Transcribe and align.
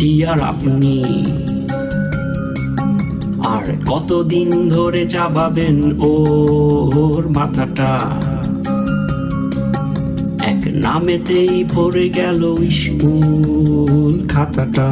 Deer 0.00 0.40
আপনি, 0.40 1.04
আর 3.44 3.66
কতদিন 3.86 4.68
ধরে 4.68 5.02
চাবাবেন 5.06 5.76
ওর 6.00 7.28
মাথাটা? 7.28 7.92
এক 10.42 10.62
নামেতেই 10.66 11.64
ভরে 11.64 12.08
গেল 12.08 12.56
স্কুল 12.70 14.28
খাতাটা। 14.28 14.90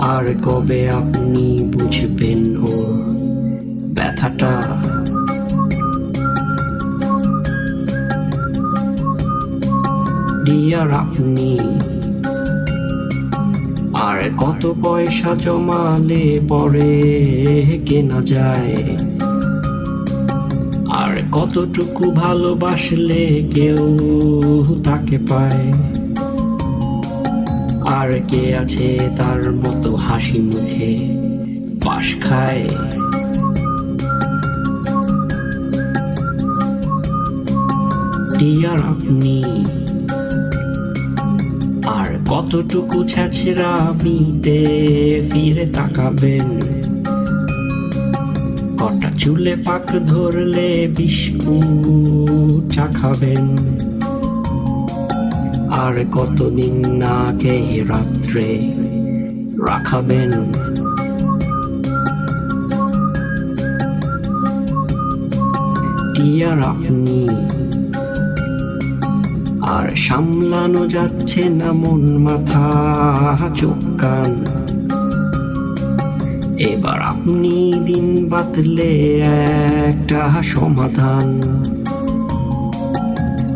আর 0.00 0.34
কবে 0.44 0.90
আপনি 0.90 1.46
বুঝবেন 1.72 2.40
ওর 2.62 2.98
ব্যথাটা? 3.94 4.54
ডিয়ার 10.44 10.92
আপনি 10.92 11.58
আর 14.00 14.20
কত 14.38 14.74
পয়সা 14.82 15.34
জমালে 15.34 16.40
পরে 16.48 16.92
কেনা 17.86 18.20
যায়? 18.24 18.96
আর 20.92 21.14
কতটুকু 21.32 22.10
ভালোবাসলে 22.10 23.22
কেউ 23.54 23.82
তাকে 24.84 25.18
পায়? 25.28 25.64
আর 27.98 28.10
কে 28.28 28.56
আছে 28.56 28.88
তার 29.16 29.52
মতো 29.52 29.90
হাসি 29.96 30.38
মুখে 30.38 30.90
পাশ 31.84 32.06
খায়? 32.20 32.66
ডিয়ার 38.38 38.80
আপনি 38.82 39.36
আর 41.96 42.10
কতটুকু 42.28 42.98
ছেঁচড়া 43.04 43.72
ফিরে 45.30 45.66
তাকাবেন? 45.76 46.46
কটা 48.80 49.10
চুলে 49.18 49.54
পাক 49.66 49.86
ধরলে 50.08 50.70
বিস্কুট 50.96 52.62
চা 52.74 52.86
খাবেন 53.00 53.44
আর 55.82 55.94
কতদিন 56.12 56.74
না 57.02 57.16
কে 57.40 57.56
রাত্রে 57.88 58.48
রাখাবেন? 59.66 60.30
টিয়ার 66.14 66.58
আপনি 66.72 67.18
আর 69.70 69.96
সামলানো 69.96 70.88
যাচ্ছে 70.88 71.42
না 71.48 71.72
মন 71.72 72.18
মাথা, 72.18 72.68
চোখ 73.56 74.00
কান। 74.00 74.32
এবার 76.58 77.00
আপনি 77.02 77.72
দিন 77.86 78.28
বাতলে 78.28 78.90
একটা 79.86 80.42
সমাধান। 80.42 81.28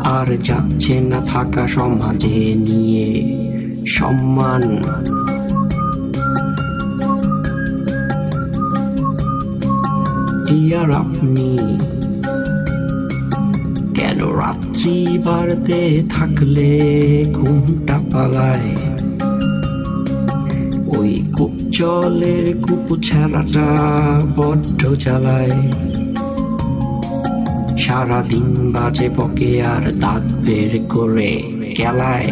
আর 0.03 0.37
যাচ্ছে 0.43 0.99
না 0.99 1.19
থাকা 1.25 1.67
সমাজে 1.67 2.55
নিয়ে 2.57 3.07
সম্মান। 3.87 4.63
ডিয়ার 10.47 10.91
আপনি 10.91 11.49
রাত্রি 14.85 15.17
বাড়তে 15.27 15.79
থাকলে 16.15 16.69
ঘুমটা 17.37 17.97
পালায়। 18.11 18.69
ওই 20.97 21.11
কূপ 21.35 21.53
জলের 21.77 22.45
কূপ 22.65 22.87
ছাড়াটা 23.07 23.69
বড্ড 24.37 24.81
চালায় 25.03 25.55
সারাদিন 27.83 28.49
বাজে 28.73 29.07
বকে 29.17 29.51
আর 29.73 29.83
দাঁত 30.03 30.23
বের 30.45 30.73
করে 30.93 31.31
গেলায়। 31.79 32.31